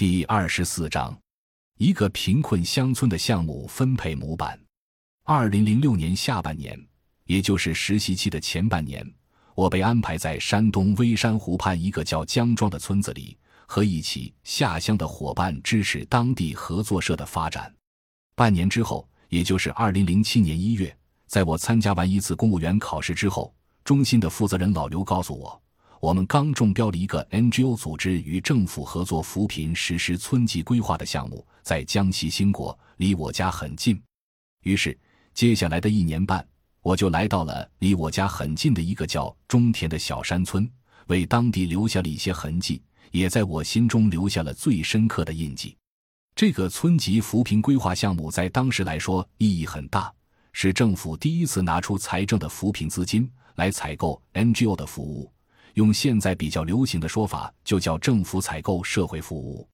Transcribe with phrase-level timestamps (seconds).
[0.00, 1.14] 第二十四章，
[1.76, 4.58] 一个贫困乡村的项目分配模板。
[5.24, 6.74] 二零零六年下半年，
[7.26, 9.06] 也就是实习期的前半年，
[9.54, 13.36] 我被安排在山东微山湖畔一个叫江庄的村子里，
[13.66, 17.70] 和一起下乡的伙伴支持当地合作社的发展。
[18.34, 20.96] 半年之后，也就是二零零七年一月，
[21.26, 23.54] 在我参加完一次公务员考试之后，
[23.84, 25.62] 中心的负责人老刘告诉我。
[26.00, 34.00] 我们刚中标了一个 NGO 组织与政府合作扶贫实施村级规划的项目，在江西兴国，离我家很近。
[34.62, 34.98] 于是，
[35.34, 36.42] 接下来的一年半，
[36.80, 40.66] 我就来到了离我家很近的一个叫中田的小山村，
[41.08, 45.76] 为当地留下了一些痕迹，也在我心中留下了最深刻的印记。
[46.34, 50.10] 这个村级扶贫规划项目在当时来说意义很大，
[50.54, 55.30] 是政府第一次拿出财政的扶贫资金来采购 NGO 的服务。
[55.74, 59.68] 用现在比较流行的说法，就叫政府采购社会服务。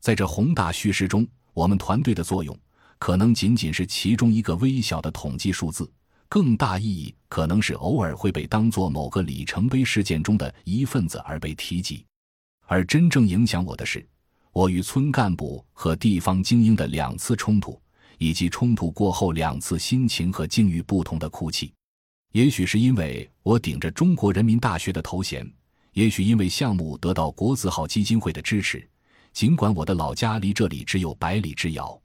[0.00, 2.58] 在这宏大叙事中，我们团队的作用
[2.98, 5.90] 可能仅仅是其中一个微小的统计数字，
[6.28, 12.04] 更大意义可能是偶尔会被当作某个里程碑事件中的一份子而被提及。
[12.66, 14.06] 而真正影响我的是，
[14.52, 17.80] 我与村干部和地方精英的两次冲突，
[18.18, 21.72] 以及冲突过后两次心情和境遇不同的哭泣。
[22.34, 25.48] 也许是因为我顶着中国人民大学的头衔，
[25.92, 28.84] 也许因为项目得到国字号基金会的支持，
[29.32, 31.96] 尽管我的老家离这里只有百里之遥，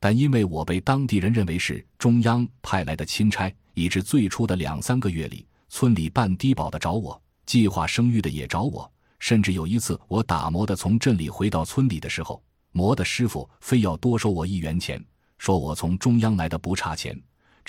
[0.00, 15.00] 但因为我被当地人认为是中央派来的钦差，以致最初的两三个月里，村里办低保的找我，计划生育的也找我，甚至有一次我打磨的从镇里回到村里的时候，磨的师傅非要多收我一元钱，
[15.38, 17.16] 说我从中央来的不差钱。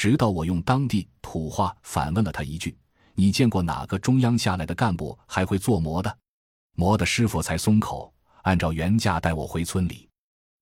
[0.01, 2.75] 直到我用当地土话反问了他一句
[3.13, 6.17] ：“你见过哪个中央下来的干部还会做馍的？”
[6.73, 10.09] 馍的师傅才松口，按照原价带我回村里。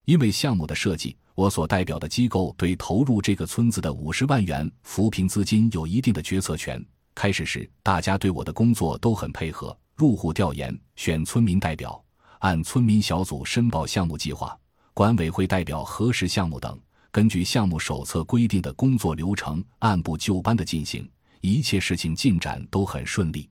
[0.04, 6.86] 因为项目的设计，我所代表的机构对投入这个村子的五十万元扶贫资金有一定的决策权。
[7.16, 12.04] 开始时，大家对我的工作都很配合，入户调研、选村民代表、
[12.40, 14.54] 按村民小组申报项目计划、
[14.94, 16.78] 管委会代表核实项目等。
[17.12, 21.10] 根据项目手册规定的工作流程，按部就班的进行，
[21.42, 23.50] 一切事情进展都很顺利。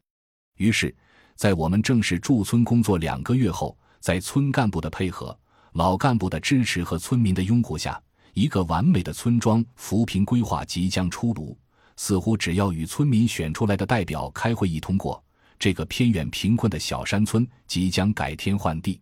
[0.58, 0.94] 于是，
[1.34, 5.36] 在我们正式驻村工作两个月后，在村干部的配合、
[5.72, 8.00] 老干部的支持和村民的拥护下，
[8.32, 11.56] 一个完美的村庄扶贫规划即将出炉。
[11.96, 15.20] 似乎只要与村民选出来的代表开会议通过，
[15.58, 19.00] 这个偏远贫困的小山村即将改天换地。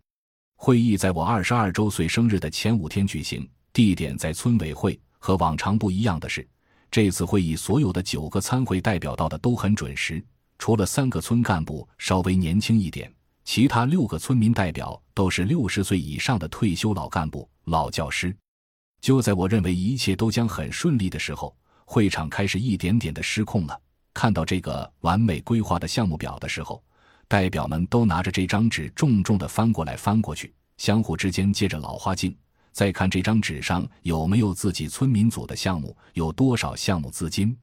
[0.56, 3.46] 会议在我二十二周岁生日的前五天举行。
[3.76, 6.48] 地点在村委会，和往常不一样的是，
[6.90, 10.24] 这次会议所有的九个参会代表到的都很准时，
[10.58, 13.12] 除了三个村干部稍微年轻一点，
[13.44, 18.34] 其他六个村民代表都是六十岁以上的退休老干部、老教师。
[19.02, 21.54] 就在我认为一切都将很顺利的时候，
[21.84, 23.78] 会场开始一点点的失控了。
[24.14, 26.82] 看到这个完美规划的项目表的时候，
[27.28, 32.34] 代表们都拿着这张纸重重的翻过来翻过去，相互之间借着老花镜。
[32.76, 37.56] 再看这张纸上有没有自己村民组的项目，有多少项目资金？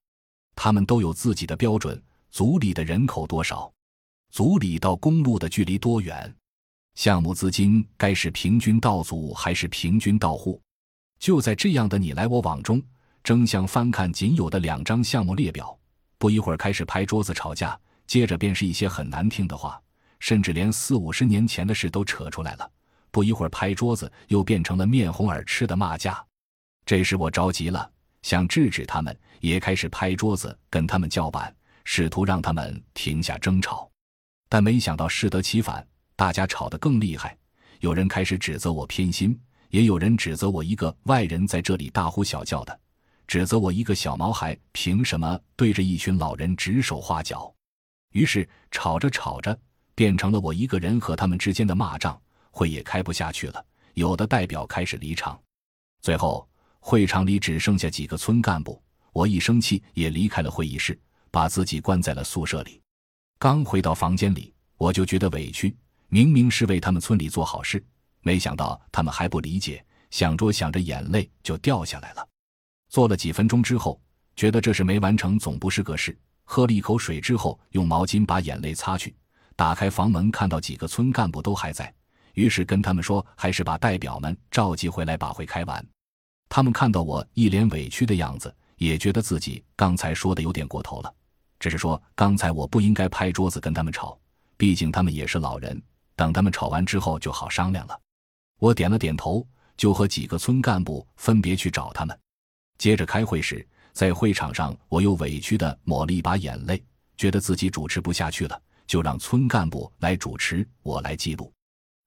[0.56, 2.01] 他们都有自己的标准。
[2.31, 3.72] 组里的人口多少？
[4.31, 6.35] 组里到公路的距离多远？
[6.96, 10.59] 项目资金该是平均到组还是平均到户？
[11.19, 12.81] 就在这样的你来我往中，
[13.24, 15.78] 争相翻看仅有的两张项目列表。
[16.18, 19.80] 不一会儿开始拍桌子吵架，接着便是一些很难听的话，
[20.18, 22.68] 甚至连四五十年前的事都扯出来了。
[23.13, 26.25] 不一会儿，拍桌子又变成了面红耳赤的骂架。
[26.84, 27.88] 这时我着急了，
[28.24, 33.88] 想制止他们，也开始拍桌子跟他们叫板，试图让他们停下争吵。
[34.50, 35.85] 但没想到适得其反，
[36.16, 37.38] 大家吵得更厉害。
[37.81, 42.80] 有人开始指责我偏心，也有人指责我一个外人在这里大呼小叫的，
[43.28, 47.53] 指责我一个小毛孩凭什么对着一群老人指手画脚。
[48.13, 49.56] 于是吵着吵着，
[49.94, 52.19] 变成了我一个人和他们之间的骂仗。
[52.53, 53.66] 会也开不下去了，
[53.96, 55.38] 有的代表开始离场，
[56.01, 56.48] 最后
[56.80, 58.81] 会场里只剩下几个村干部。
[59.12, 60.98] 我一生气也离开了会议室，
[61.31, 62.80] 把自己关在了宿舍里。
[63.39, 65.75] 刚回到房间里，我就觉得委屈，
[66.10, 67.83] 明明是为他们村里做好事，
[68.22, 69.83] 没想到他们还不理解。
[70.12, 72.27] 想着想着，眼泪就掉下来了。
[72.88, 74.00] 坐了几分钟之后，
[74.36, 76.16] 觉得这事没完成总不是个事。
[76.44, 79.16] 喝了一口水之后，用毛巾把眼泪擦去。
[79.56, 81.92] 打开房门，看到几个村干部都还在。
[82.33, 85.85] 于是跟他们说，还是把代表们召集回来把会开完。
[86.50, 91.13] 他们看到我一脸委屈的样子，也觉得自己刚才说的有点过头了。
[91.59, 94.19] 只是说刚才我不应该拍桌子跟他们吵，
[94.57, 95.81] 毕竟他们也是老人。
[96.15, 98.00] 等他们吵完之后就好商量了。
[98.59, 102.18] 我点了点头，就和几个村干部分别去找他们。
[102.77, 106.83] 接着开会时，在会场上，我又委屈地抹了一把眼泪，
[107.18, 111.51] 觉得自己主持不下去了，就让村干部来主持，我来记录。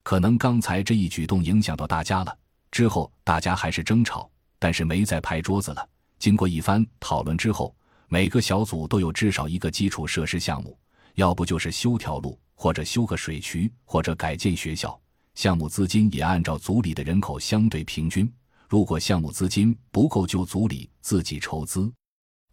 [0.07, 2.39] 可能刚才这一举动影响到大家了，
[2.71, 5.89] 之后大家还是争吵，但是没再拍桌子了。
[6.21, 7.75] 经过一番讨论之后，
[8.07, 10.79] 每个小组都有至少一个基础设施项目，
[11.17, 14.97] 要不就是修条路，或者修个水渠，或者改建学校。
[15.35, 18.33] 项目资金也按照组里的人口相对平均。
[18.69, 21.93] 如果项目资金不够，就组里自己筹资。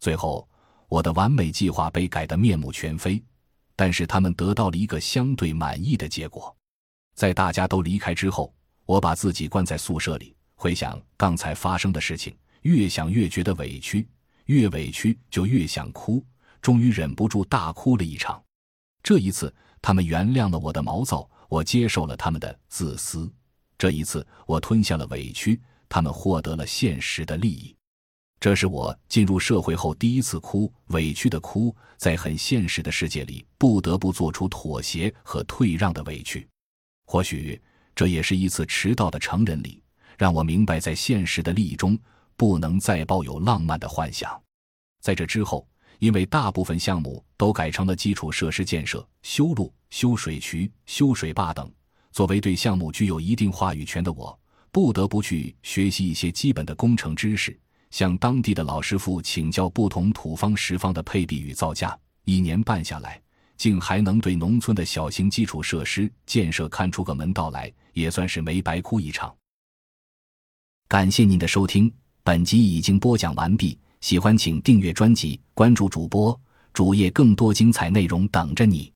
[0.00, 0.48] 最后，
[0.88, 3.22] 我的完美计划被改得面目全非，
[3.76, 6.52] 但是他们得到了一个相对满意的结果。
[7.14, 8.52] 在大家都离开之后，
[8.84, 14.06] 我把自己关在宿舍里，回想刚才发生的事情，越想越觉得委屈，
[14.46, 16.24] 越委屈就越想哭，
[16.60, 18.42] 终于忍不住大哭了一场。
[19.02, 23.32] 这一次，他们原谅了我的毛躁，我接受了他们的自私。
[23.78, 25.60] 这一次，我吞下了委屈。
[25.86, 27.72] 他们获得了现实的利益，
[28.40, 36.48] 这是我进入社会后第一次哭，委屈的哭，在很现实的世界里不得不做出妥协和退让的委屈。
[37.04, 37.60] 或许
[37.94, 39.82] 这也是一次迟到的成人礼，
[40.16, 41.98] 让我明白在现实的利益中
[42.36, 44.40] 不能再抱有浪漫的幻想。
[45.00, 45.66] 在这之后，
[45.98, 51.70] 因为大部分项目都改成了基础设施建设、修路、修水渠、修水坝等，
[52.10, 54.38] 作为对项目具有一定话语权的我。
[54.72, 57.56] 不得不去学习一些基本的工程知识，
[57.90, 61.96] 向当地的老师傅请教不同土方石方的配比与造价。
[62.24, 63.20] 一年半下来，
[63.64, 69.34] 竟还能对农村的小型基础设施建设看出个门道来，也算是没白哭一场。
[70.86, 71.90] 感谢您的收听，
[72.22, 73.78] 本集已经播讲完毕。
[74.02, 76.38] 喜欢请订阅专辑，关注主播
[76.74, 78.92] 主页，更多精彩内容等着你。